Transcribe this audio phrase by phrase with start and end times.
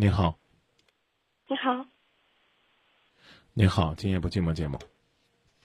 [0.00, 0.38] 你好，
[1.48, 1.84] 你好，
[3.52, 4.78] 你好，今夜不寂寞节目。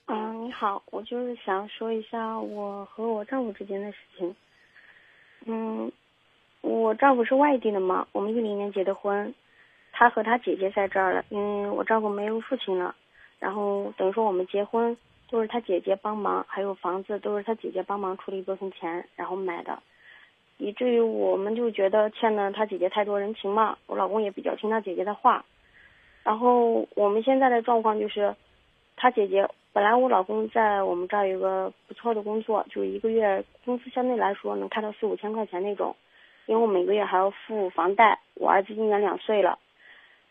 [0.08, 4.36] 嗯，你好，我就是想说一下我和我丈夫之间的事情。
[5.46, 5.92] 嗯，
[6.62, 9.36] 我丈夫是外地的嘛，我们一零年结的婚，
[9.92, 12.96] 他和他姐姐在这儿了，因为我丈夫没有父亲了，
[13.38, 14.98] 然后等于说我们结婚
[15.30, 19.84] 都是他姐姐帮忙，还有房子都是他姐姐帮忙出了一部分钱，然后买的，
[20.64, 25.44] 以至于我们就觉得欠了他姐姐太多人情嘛，我老公也比较听他姐姐的话，
[26.24, 28.34] 然后我们现在的状况就是，
[28.96, 35.96] 他姐姐本来我老公在我们这儿有个不错的工作，就是一个月工资相对来说能开到四五千块钱那种，
[36.46, 39.60] 因为我每个月还要付房贷，我儿子今年两岁了，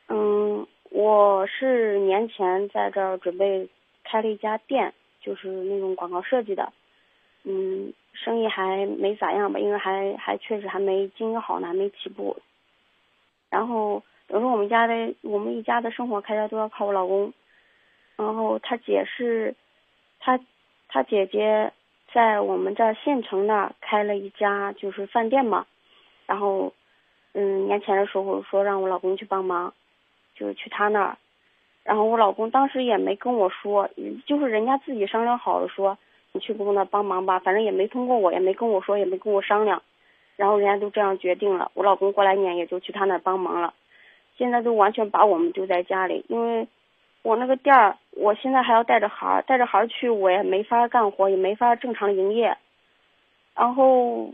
[0.09, 3.69] 嗯，我是年前在这儿准备
[4.03, 6.73] 开了一家店，就是那种广告设计的，
[7.45, 12.37] 嗯，生意还没咋样吧，因为还还确实还没经营好呢，还没起步。
[13.51, 17.33] 然后等于说我们家的我们一家的生活开销都要靠我老公，
[18.17, 19.55] 然后他姐是，
[20.21, 20.39] 他
[20.89, 21.73] 他姐姐
[22.13, 25.67] 在我们这县城那开了一家就是饭店嘛，
[26.27, 26.73] 然后
[27.33, 29.75] 嗯年前的时候说让我老公去帮忙，
[30.35, 31.17] 就是去他那儿，
[31.83, 33.89] 然后我老公当时也没跟我说，
[34.27, 35.99] 就是人家自己商量好了说
[36.35, 39.83] 你去姑姑那帮忙吧，反正也没通过我，也没跟我说，也没跟我商量，
[40.37, 43.75] 然后人家都这样决定了，我老公过来年也就去他那帮忙了，
[44.39, 46.67] 现在都完全把我们丢在家里，因为
[47.23, 52.57] 我那个店儿，我现在还要带着孩儿，带着孩儿去我也没法干活，也没法正常营业，
[53.55, 54.31] 然后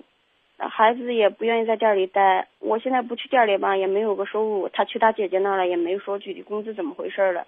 [0.57, 7.45] 孩子也不愿意在店里待，我现在不去店里吧，也没有个收入，他去他姐姐那儿了，也没说具体工资怎么回事了，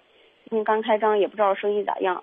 [0.49, 2.21] 因为刚开张也不知道生意咋样。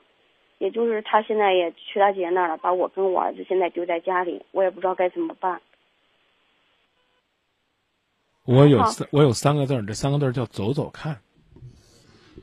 [0.59, 5.61] 也就是他现在也去他姐姐那儿了，把我跟我儿子现在丢在家里，我也不知道该怎么办。
[8.45, 11.21] 我有三，我有三个字儿，这三个字儿叫走走看。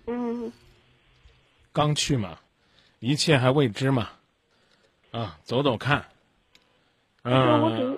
[0.08, 0.52] 嗯
[1.74, 2.38] 刚去嘛，
[3.00, 4.10] 一切还未知嘛，
[5.12, 6.06] 啊，走走看。
[7.24, 7.98] 嗯，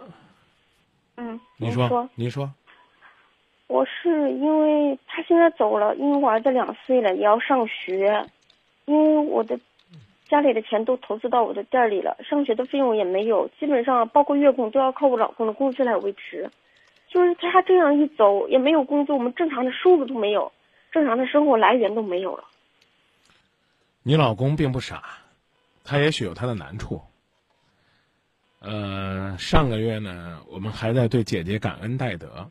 [1.17, 2.49] 嗯，你说，说，你说，
[3.67, 8.25] 我是因为他现在走了，因为我儿子两岁了，也要上学，
[8.85, 9.59] 因为我的
[10.29, 16.49] 家里的钱都投资到我的店里了，上学的费用也没有，基本上包括月供都要靠我老公的工资来维持。
[17.09, 20.51] 就是他这样一走，也没有工作，我们正常的收入都没有，
[20.91, 22.43] 正常的生活来源都没有了。
[24.03, 25.03] 你老公并不傻，
[25.85, 27.01] 他也许有他的难处。
[28.59, 32.49] 呃，上个月呢，我们还在对姐姐感恩戴德，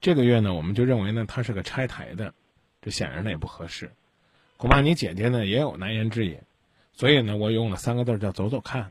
[0.00, 2.32] 这个月呢，我们就认为呢，他是个拆台的，
[2.80, 3.90] 这显然呢也不合适。
[4.56, 6.38] 恐怕你姐姐呢也有难言之隐，
[6.98, 8.90] 所以呢，我用了三个字叫走走看。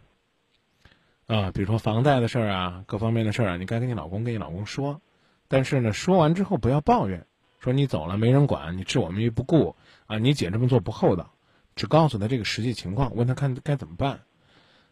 [1.26, 5.02] 啊，比如说房贷的事儿啊，各方面的事儿啊，你该跟你老公跟你老公说，
[5.50, 7.26] 但是呢，说完之后不要抱怨，
[7.60, 9.76] 说你走了没人管，你置我们于不顾
[10.06, 11.34] 啊，你姐这么做不厚道。
[11.76, 14.22] 只告诉他这个实际情况，问他看该怎么办，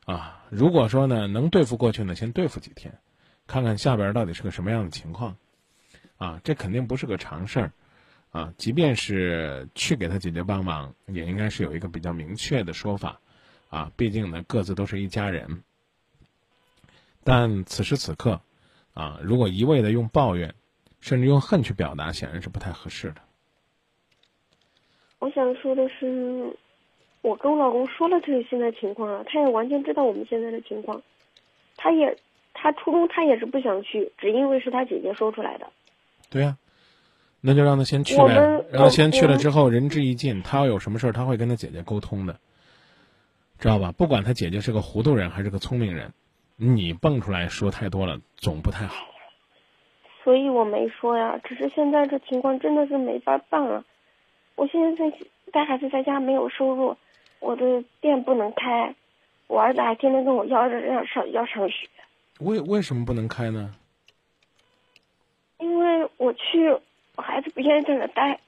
[0.06, 3.00] 啊，如果说呢能对付过去呢，先对付几天，
[3.48, 5.38] 看看下边到底是个什么样的情况，
[6.18, 7.72] 啊，这肯定不是个常事儿，
[8.36, 13.22] 啊，即便是去给他姐姐帮忙，也应该是有一个比较明确的说法，
[13.70, 15.64] 啊，毕竟呢各自都是一家人，
[17.24, 18.42] 但此时此刻，
[18.94, 20.54] 啊，如果一味的用抱怨，
[21.00, 23.22] 甚至用恨去表达，显然是不太合适的。
[25.20, 26.54] 我想说的是，
[27.22, 31.02] 我跟我老公说了这个现在情况啊，他也完全知道我们现在的情况，
[31.78, 32.18] 他也，
[32.54, 35.72] 他初中他也是不想去，只因为是他姐姐说出来的。
[36.30, 36.58] 对呀、
[37.46, 40.42] 那就让他先去呗我们，让他先去了之后，仁至义尽。
[40.42, 42.40] 他要有什么事儿，他会跟他姐姐沟通的，
[43.60, 43.92] 知道吧？
[43.92, 46.12] 不管他姐姐是个糊涂人还是个聪明人，
[46.56, 49.06] 你蹦出来说太多了，总不太好。
[50.24, 53.86] 所以我没说呀，只是现在这情况真的是没法办了。
[54.56, 55.18] 我现在在
[55.52, 56.98] 带孩子在家没有收入，
[57.40, 58.96] 我的店不能开，
[59.46, 61.88] 我儿子还天天跟我要着要上要上学，
[62.40, 63.76] 为为什么不能开呢？
[65.60, 66.76] 因为我去，
[67.16, 68.40] 我孩子不愿意在那待，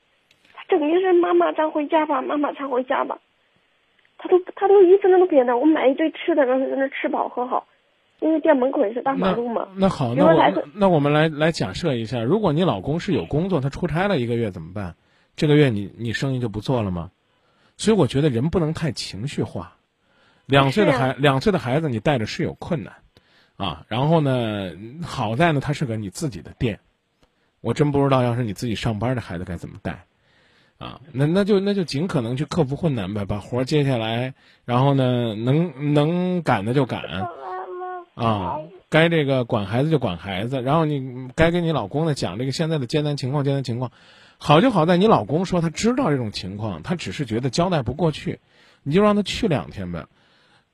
[0.53, 3.17] 他整天是妈妈咱回家吧，妈妈咱回家吧，
[4.17, 5.49] 他都他都一分钟都不愿意。
[5.49, 7.67] 我买一堆吃的让他在那吃饱喝好，
[8.19, 9.67] 因为店门口也是大马路嘛。
[9.75, 10.13] 那好，
[10.73, 14.95] 那我们来来假设一下，如果你老公是有工作，他出差了一个月怎么办？
[15.35, 17.11] 这个月你你生意就不做了吗？
[17.77, 19.73] 所以我觉得人不能太情绪化。
[20.47, 22.95] 两岁的孩两岁的孩子你带着是有困难，
[23.55, 24.71] 啊，然后呢，
[25.03, 26.79] 好在呢他是个你自己的店，
[27.61, 30.05] 我真不知道要是你自己上班的孩子该怎么带，
[30.77, 34.33] 啊，那那就那就尽可能去克服困难呗，把活儿接下来，
[34.63, 37.01] 然后呢能能赶的就赶，
[38.13, 38.59] 啊，
[38.89, 43.91] 该这个管孩子就管孩子，然后你该跟你老公呢讲这个现在的艰难情况，艰难情况，
[44.37, 48.39] 好就好在你老公说他知道这种情况，他只是觉得交代不过去，
[48.83, 50.05] 你就让他去两天呗。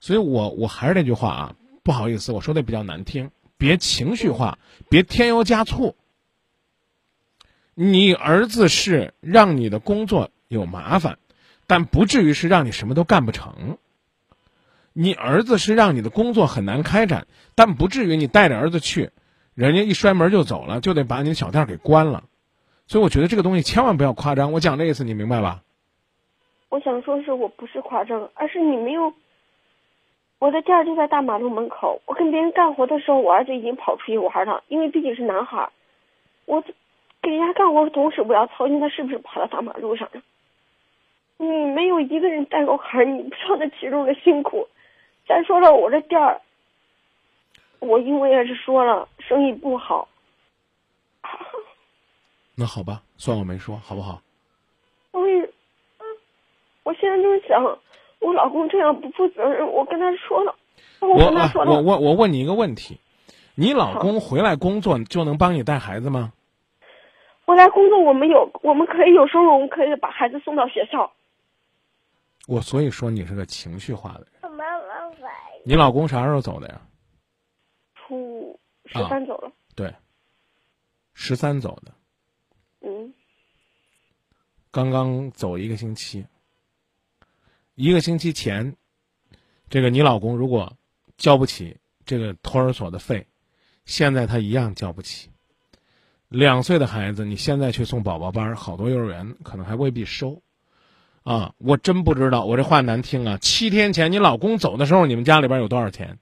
[0.01, 4.59] 所以我我还是那句话啊，不好意思，我说的比较难听，别情绪化，
[4.89, 5.95] 别添油加醋。
[7.75, 11.17] 你儿子是让你的工作有麻烦，
[11.67, 13.77] 但不至于是让你什么都干不成。
[14.93, 17.25] 你儿子是让你的工作很难开展，
[17.55, 19.09] 但不至于你带着儿子去，
[19.55, 22.25] 人家一摔门就走了，就得把你的小店给关了。
[22.85, 24.51] 所以我觉得这个东西千万不要夸张。
[24.51, 25.63] 我讲这意思你明白吧？
[26.69, 29.13] 我想说是我不是夸张，而是你没有。
[30.37, 35.69] 我的店就在大马路门口，我跟别人干活的时候，我儿子已经跑出去玩了，因为毕竟是男孩。
[36.45, 36.63] 我
[37.23, 40.21] 给人家干活同时，我要操心他是不是跑到大马路上了。
[41.37, 44.67] 你没有一个人带过孩儿你不知道那其中的辛苦。
[45.27, 46.41] 再说了，我这店儿，
[47.79, 50.07] 我因为也是说了，生意不好。
[52.55, 54.21] 那好吧，算我没说，好不好？
[55.11, 55.49] 我也，
[56.83, 57.63] 我现在就是想，
[58.19, 60.53] 我老公这样不负责任，我跟他说了，
[60.99, 61.71] 我跟他说了。
[61.71, 62.99] 我我我问你一个问题，
[63.55, 66.33] 你老公回来工作就能帮你带孩子吗？
[67.45, 71.11] 回来工作我们有，我们可以有时候我们可以把孩子送到学校。
[72.47, 74.51] 我所以说你是个情绪化的人。
[74.51, 74.85] 妈妈
[75.65, 76.81] 你老公啥时候走的呀？
[77.95, 79.51] 初十三走了。
[79.75, 79.93] 对，
[81.13, 81.91] 十三走的。
[82.81, 83.13] 嗯。
[84.71, 86.25] 刚刚走一个星期。
[87.75, 88.75] 一个星期前，
[89.69, 90.71] 这个你老公如果
[91.17, 91.75] 交不起
[92.05, 93.25] 这个托儿所的费，
[93.85, 95.31] 现在他一样交不起。
[96.33, 100.41] 两岁的孩子，你现在去送宝宝班，好多幼儿园可能还未必收。
[101.21, 103.37] 啊，我真不知道，我这话难听啊！
[103.37, 106.17] 七天前你老公走的时候，你们家里边有多少钱？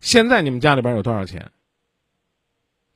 [0.00, 1.52] 现在你们家里边有多少钱？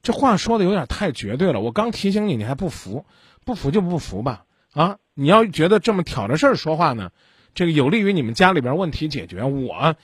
[0.02, 1.60] 这话说的有点太绝对了。
[1.60, 3.06] 我刚提醒你，你还不服，
[3.44, 4.44] 不服就不服吧。
[4.72, 7.12] 啊，你要觉得这么挑着事儿说话呢，
[7.54, 9.44] 这个有利于你们家里边问题解决。
[9.44, 9.94] 我，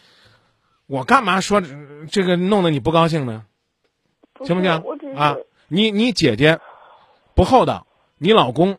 [0.86, 1.60] 我干嘛说
[2.08, 3.44] 这个弄得你不高兴呢？
[4.44, 4.70] 行不行？
[5.16, 5.36] 啊，
[5.68, 6.60] 你你姐姐
[7.34, 7.86] 不厚道，
[8.18, 8.78] 你老公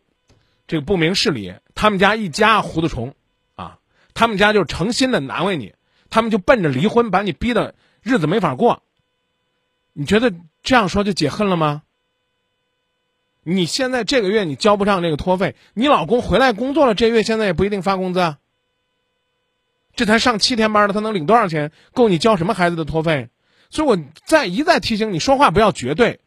[0.67, 1.53] 这个不明事理。
[1.73, 3.13] 他们家一家糊涂虫，
[3.55, 3.79] 啊，
[4.13, 5.73] 他们家就是诚心的难为你，
[6.09, 8.81] 他们就奔着离婚把你逼的日子没法过。
[9.91, 10.33] 你觉得
[10.63, 11.83] 这样说就解恨了吗？
[13.43, 18.39] 你现在这个月你交不上这个托费，你老公回来工作了，这月现在也不一定发工资啊。
[19.95, 21.71] 这才上七天班的，他能领多少钱？
[21.93, 23.29] 够你交什么孩子的托费？
[23.69, 26.19] 所以我再一再提醒你说话不要绝对。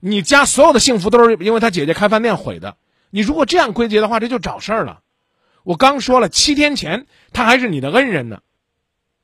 [0.00, 2.76] 你家所有的幸福都是因为他姐姐开饭店毁的。
[3.10, 5.02] 你如果这样归结的话，这就找事儿了。
[5.62, 8.42] 我刚说了，七天前他还是你的恩人呢，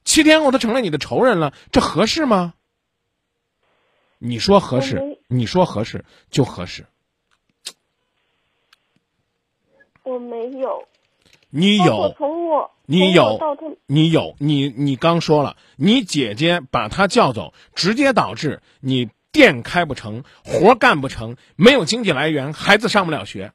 [0.04, 2.54] 七天后他成了你的仇人了，这合适吗？
[4.18, 6.86] 你说合适，你说合适就合适。
[10.02, 10.86] 我没有。
[11.50, 12.14] 你有。
[12.16, 12.70] 从我。
[12.86, 13.40] 你有。
[13.86, 14.36] 你有。
[14.38, 23.52] 你你刚说了，你姐姐把他叫走，直接导致你店开不成，活干不成，没有经济来源，孩子上不了学。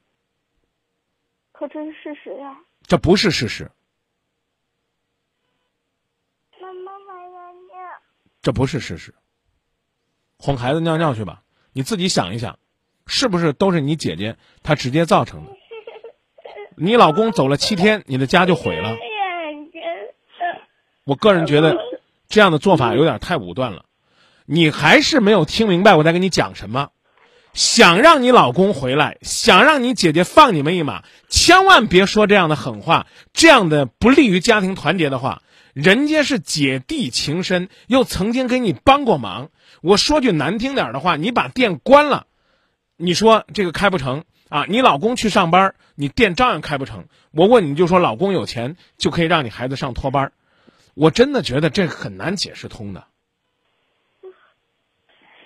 [1.50, 2.56] 可这是事实呀！
[2.86, 3.68] 这不是事实。
[6.60, 6.92] 妈妈
[7.26, 8.00] 尿尿。
[8.42, 9.12] 这不是事实。
[10.38, 11.42] 哄孩子尿尿去吧，
[11.72, 12.60] 你自己想一想，
[13.04, 15.50] 是不是都是你姐姐她直接造成的？
[16.76, 18.96] 你老公走了七天，你的家就毁了。
[21.02, 21.76] 我个人觉得，
[22.28, 23.84] 这样的做法有点太武断了。
[24.52, 26.90] 你还是没有听明白我在跟你讲什么。
[27.54, 35.40] 想让你老公回来，想让你姐姐放你们一马，千万别说这样的狠话，这样的不利于家庭团结的话。
[35.72, 39.48] 人家是姐弟情深，又曾经给你帮过忙。
[39.80, 42.26] 我说句难听点的话，你把店关了，
[42.98, 44.66] 你说这个开不成啊？
[44.68, 47.06] 你老公去上班，你店照样开不成。
[47.30, 50.32] 我问你就说老公有钱就可以让你孩子上托班，
[50.92, 53.04] 我真的觉得这很难解释通的。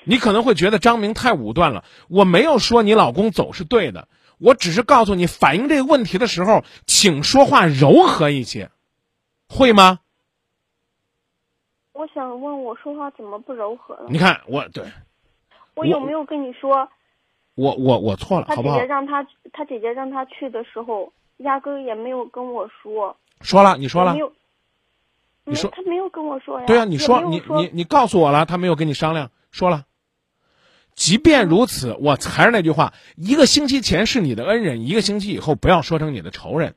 [0.07, 4.09] 你可能会觉得张明太武断了，我没有说你老公走是对的，
[4.39, 8.71] 我只是告诉你反映这个问题的时候，请说话柔和一些，
[9.49, 9.99] 会吗？
[11.93, 14.07] 我想问，我说话怎么不柔和了？
[14.09, 14.85] 你看我对，
[15.75, 16.89] 我有没有跟你说？
[17.55, 18.77] 我我我错了，好不好？
[18.77, 23.17] 他姐姐让他，他姐姐让他去的时候，压根也没有跟我说。
[23.41, 24.13] 说了，你说了。
[24.13, 24.33] 没有
[25.49, 26.67] 你说他没有跟我说呀？
[26.67, 29.85] 对啊，你说你你你告诉我了，他没有跟你商量，说了。
[30.97, 36.75] 即便如此，我还是那句话：一个星期前是你的恩人，一个星期以后不要说成你的仇人。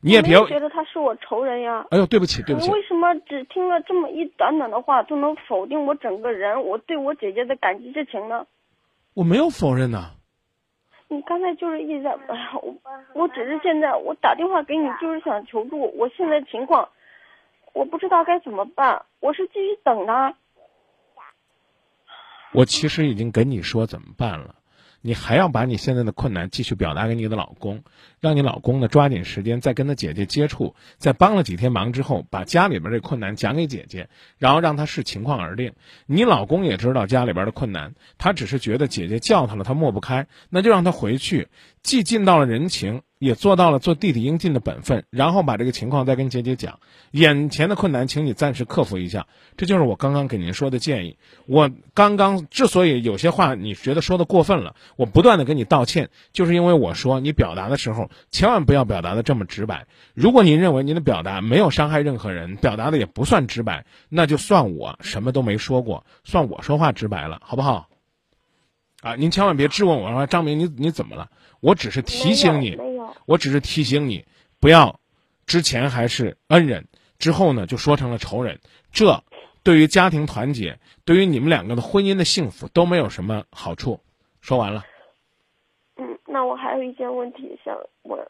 [0.00, 1.86] 你也别我觉得他是我仇人呀。
[1.90, 8.44] 哎呦，对不起，对不起你，为什么只听了这么一短短的话，就能否定我整个人，我对我姐姐的感激之情呢？
[9.14, 10.10] 我没有否认呐。
[11.08, 12.76] 你刚才就是一直在，哎呀，我
[13.14, 15.80] 我只是现在我打电话给你，就是想求助。
[15.96, 16.88] 我现在情况，
[17.72, 19.04] 我不知道该怎么办。
[19.20, 20.34] 我是继续等他，
[22.52, 24.54] 我其实已经跟你说怎么办了，
[25.00, 27.82] 你还要把你现在的困难继续表达给你的老公，
[28.20, 35.72] 让你老公呢抓紧时间再跟他姐姐接触，在帮了几天忙之后，把家里边这困难讲给姐姐，然后让他视情况而定。
[36.06, 41.48] 你老公也知道家里边的困难，他只是觉得姐姐叫他了，他抹不开，那就让他回去，
[41.82, 46.78] 既尽到了人情，也做到了做弟弟应尽的本分，然后把这个情况再跟姐姐讲。
[47.10, 51.16] 眼前的困难，请你暂时克服一下，这就是我刚刚给您说的建议。
[51.46, 59.86] 我刚刚之所以有些话你觉得说的过分了，我不断的跟你道歉，就是因为我说你表达的时候千万不要表达的这么直白。
[60.14, 67.88] 如果您认为您的表达没有伤害任何人，表达的也不算直白，那就算我什么都没说过，算我说话直白了，好不好？
[69.00, 71.30] 啊，您千万别质问我说张明你你怎么了？
[71.60, 72.76] 我只是提醒你，
[73.26, 74.24] 我只是提醒你
[74.60, 75.00] 不要
[75.46, 76.86] 之前还是恩人，
[77.18, 78.60] 之后呢就说成了仇人，
[78.92, 79.22] 这
[79.62, 84.00] 对于家庭团结，对于你们两个的婚姻的幸福都没有什么好处。
[84.40, 84.84] 说完了，
[85.96, 88.26] 嗯，那我还有一件问题想问，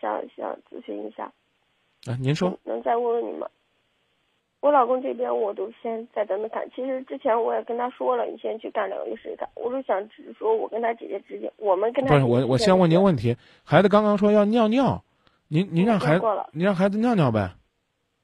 [0.00, 1.32] 想想咨询一下，
[2.06, 3.48] 啊，您说，能再问问你吗？
[4.62, 6.64] 我老公这边我都先再等等看。
[6.70, 9.48] 其实之前我也跟他说了，你先去干两个月试试看。
[9.56, 13.16] 我是想只是说我跟他姐姐之间，我们跟他不是我，我先问您问。
[13.16, 13.36] 题。
[13.64, 15.02] 孩子刚刚说要尿尿，
[15.48, 17.50] 您您让孩子尿过了，您让孩子尿尿呗。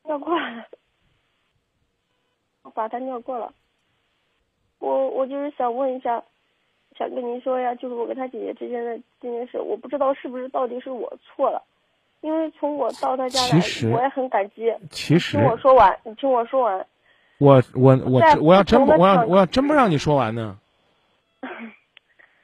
[0.04, 0.64] 尿过了，
[2.62, 3.52] 我把他尿过了。
[4.78, 6.23] 我我就是想问一下，
[6.97, 11.61] 想跟您说呀，就是我跟他姐姐之间的这件事，我不知道是不是到底是我错了，
[12.20, 14.75] 因为从我到他家来其实，我也很感激。
[14.90, 16.87] 其实听我说完，你听我说完。
[17.38, 20.58] 我我我我要真不我要我要真不让你说完呢。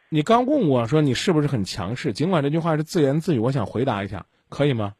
[0.08, 2.12] 你刚问我说你是不是很强势？
[2.12, 4.94] 尽管这句话是自言自语，我想回答一下，可以吗？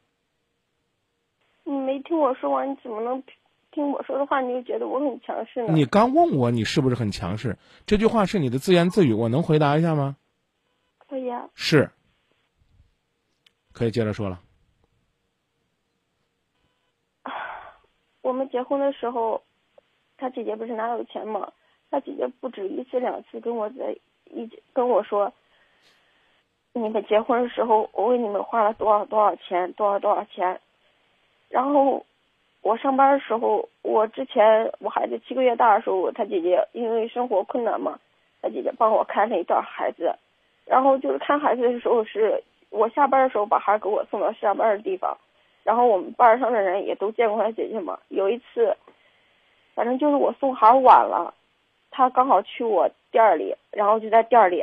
[1.62, 3.22] 你没听我说完，你怎么能
[3.70, 5.72] 听我说的话你就觉得我很强势呢？
[5.72, 7.56] 你刚问我你是不是很强势？
[7.86, 10.16] 这句话是你的自言自语，我能回答一下吗？
[11.06, 11.90] 可以啊，是。
[13.72, 14.40] 可以接着说了。
[18.24, 19.42] 我们结婚的时候，
[20.16, 21.52] 他姐姐不是拿有钱嘛？
[21.90, 23.94] 他姐姐不止一次两次跟我在
[24.30, 25.30] 一起跟我说，
[26.72, 30.58] 你们结婚的时候我为你们花了多少多少钱，多少多少钱。
[31.50, 32.02] 然后
[32.62, 38.00] 我上班的时候，我之前我孩子七个月大的时候，他姐姐因为生活困难嘛，
[38.40, 40.16] 他姐姐帮我看了一段孩子。
[40.64, 45.14] 然后就是看孩子的时候，是我下班的时候把孩子给我送到下班的地方。
[45.64, 47.98] 然后我们班上的人也都见过他姐姐嘛。
[48.08, 48.76] 有一次，
[49.74, 51.34] 反正就是我送孩晚了，
[51.90, 54.62] 他刚好去我店里，然后就在店里。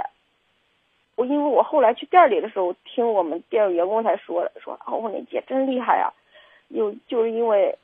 [1.16, 6.12] 我因为我后来去店里的时候，听我们店员工才说的，说啊，我那姐真厉害呀，
[6.70, 7.78] 有就是因为，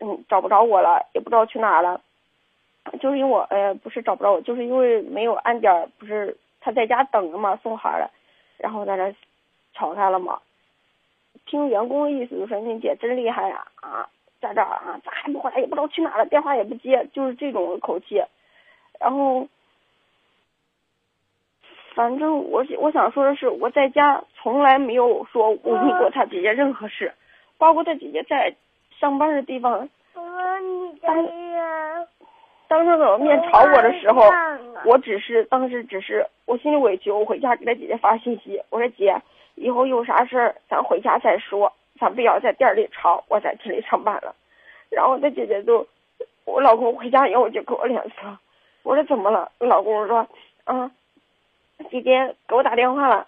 [0.00, 2.00] 嗯，找不着我了，也不知道去哪了，
[3.00, 8.10] 就是因为我，呃，不是找不着我，就是因为没有按点，不是他在家等着嘛，送孩儿了，
[8.58, 9.14] 然后在那
[9.72, 10.40] 吵他了嘛。
[11.46, 14.08] 听员工的意思就说你姐真厉害呀啊，
[14.40, 15.60] 在这儿啊，咋还不回来？
[15.60, 18.20] 也不知道去哪了，电话也不接，就是这种口气。
[18.98, 19.46] 然后，
[21.94, 27.12] 反正我我想说的是，我在家从来没有说忤逆过他姐姐任何事，
[27.58, 28.54] 包括他姐姐在
[28.98, 29.88] 上班的地方，
[31.00, 31.26] 当
[32.68, 34.22] 当着我面吵我的时候，
[34.84, 39.14] 我只是当时只是我心里委屈，我回家给他姐姐发信息，我说姐。
[39.56, 43.24] 以后有啥事儿，咱回家再说，咱不要在店里吵。
[43.28, 44.34] 我在店里上班了，
[44.90, 45.86] 然后他姐姐就，
[46.44, 48.38] 我老公回家以后就给我脸色。
[48.82, 49.50] 我说怎么了？
[49.58, 50.26] 老公说，
[50.66, 50.90] 嗯，
[51.90, 53.26] 姐姐给我打电话了，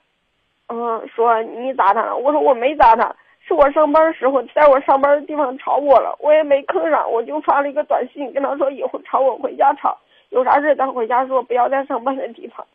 [0.68, 2.16] 嗯，说你砸他了。
[2.16, 12.66] 我说我没砸他，是我上班的时候在我上班的地方吵我了，我也没吭上，我就发了一个短信跟他说以后吵我回家吵，有啥事咱回家说，不要在上班的地方。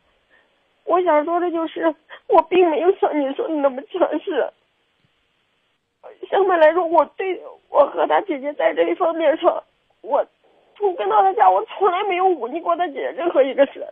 [0.93, 1.95] 我想说的就是，
[2.27, 4.47] 我并没有像你说的那么强势。
[6.29, 9.63] 相反来说，我对我和他姐姐在这一方面上，
[10.01, 10.23] 我
[10.77, 13.83] 从跟到他家，我从来没有忤逆过他姐姐任何一个事，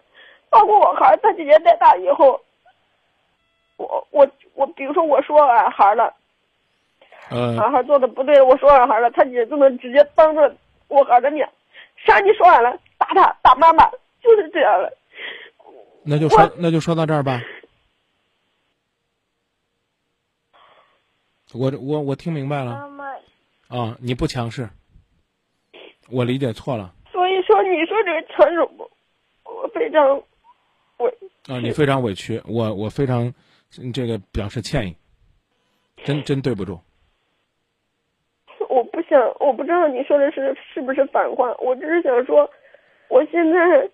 [0.52, 2.40] 包括我孩儿他姐姐带大以后，
[3.78, 6.14] 我我我，比如说我说俺孩儿了，
[7.32, 10.56] 嗯，俺孩做的不对，我说俺孩儿了，他姐姐就能直接当着
[10.88, 11.50] 我孩的面，
[11.98, 13.90] 啥你说俺了，打他打妈妈，
[14.22, 14.94] 就是这样了。
[16.04, 17.42] 那就说那就说到这儿吧。
[21.54, 23.06] 我我我听明白了妈妈，
[23.68, 24.70] 啊，你不强势，
[26.10, 28.90] 我理解错了所以说你说这个强势，我
[29.44, 30.24] 我非常
[30.98, 31.14] 委
[31.48, 33.34] 啊，你非常委屈，我我非常
[33.80, 34.96] 嗯这个表示歉意，
[36.06, 36.80] 真真对不住。
[38.70, 42.50] 我不想，我不知道你说的是是不是反话，我只是想说，
[43.10, 43.92] 我现在，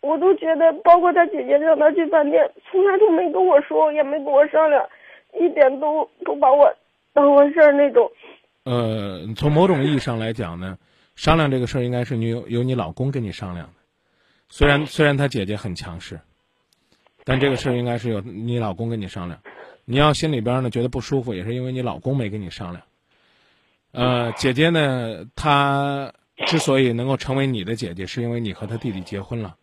[0.00, 4.88] 我都觉得，包括他姐姐让他去饭店，从来都没跟我说，也没跟我商量，
[5.34, 6.72] 一点都不把我
[7.12, 8.10] 当回事儿那种。
[8.64, 10.78] 呃，从某种意义上来讲呢，
[11.16, 13.72] 商量这个事儿应该是你有有你老公跟你商量的。
[14.48, 16.20] 虽然虽然他姐姐很强势，
[17.24, 19.40] 但这个事儿应该是有你老公跟你商量。
[19.84, 22.82] 你要心里边呢觉得不舒服，也是因为你老公没跟你商量。
[23.92, 26.12] 呃，姐姐呢，她
[26.46, 29.56] 之所以能够成为你的姐姐，是因为你和她弟弟结婚了。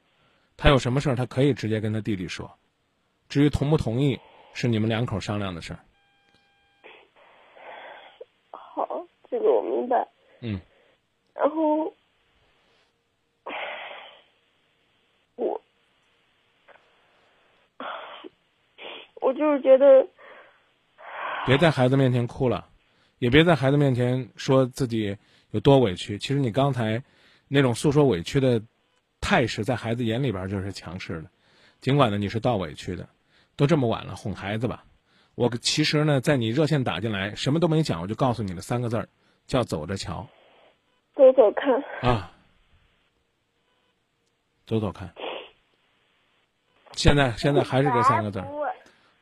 [0.58, 2.58] 她有什么事儿，他可以直接跟他弟弟说。
[3.28, 4.20] 至于同不同意，
[4.54, 5.80] 是你们两口商量的事儿。
[8.52, 10.08] 好，这个我明白。
[10.42, 10.60] 嗯。
[11.34, 11.94] 然后，
[15.36, 15.62] 我，
[19.16, 20.08] 我就是觉得，
[21.46, 22.70] 别在孩子面前哭了，
[23.20, 25.18] 也别在孩子面前说自己
[25.52, 26.18] 有多委屈。
[26.18, 27.04] 其实你刚才
[27.50, 28.62] 那种诉说委屈的
[29.26, 31.30] 态势，在孩子眼里边就是强势的。
[31.82, 33.08] 尽管呢你是倒委屈的，
[33.58, 34.84] 都这么晚了，哄孩子吧。
[35.34, 39.10] 我其实呢，在你热线打进来，什么都没讲，我就告诉你了三个字儿，
[39.48, 40.28] 叫走着瞧
[41.16, 41.84] 走走看。
[42.02, 42.32] 啊，
[44.68, 45.10] 走走看。
[46.94, 48.46] 现在现在还是这三个字儿，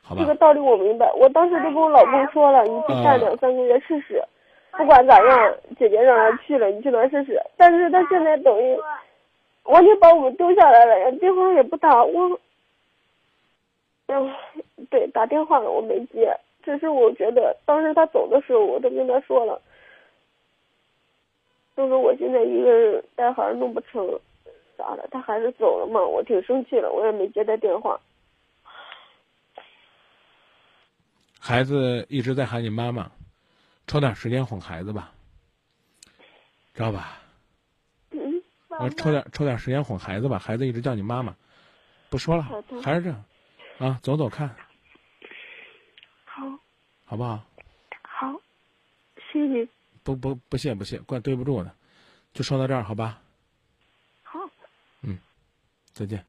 [0.02, 0.26] 好吧这？
[0.26, 4.22] 个道理我明白，我当时都跟我老公说了，你去干两三个月试试，
[4.76, 7.40] 不管咋样，姐姐让他去了，你去那试试。
[7.56, 8.78] 但是他现在等于
[9.64, 12.40] 完全把我们丢下来了，连电话也不打，我，
[14.06, 14.34] 嗯，
[14.90, 19.60] 对，打电话了我没接，只是我觉得当时他走的时候，我都跟他说了，
[21.76, 24.06] 就说我现在一个人带孩儿弄不成，
[24.76, 25.08] 咋了？
[25.10, 27.98] 他还是走了嘛，我挺生气的，我也没接他电话。
[31.40, 33.10] 孩子一直在喊你妈妈，
[33.86, 35.12] 抽点时间哄孩子吧，
[36.74, 37.18] 知道吧？
[38.84, 41.34] 嗯，呃，抽点抽点时间哄孩子吧，孩子一直叫你妈妈，
[42.10, 42.44] 不说了，
[42.82, 43.24] 还是这样，
[43.78, 44.54] 啊，走走看，
[46.24, 46.42] 好，
[47.04, 47.42] 好不好？
[48.02, 48.40] 好，
[49.32, 49.68] 谢谢你。
[50.02, 51.74] 不不不谢不谢，怪对不住的，
[52.32, 53.20] 就说到这儿，好吧？
[54.22, 54.38] 好。
[55.02, 55.18] 嗯
[55.92, 56.24] 再见。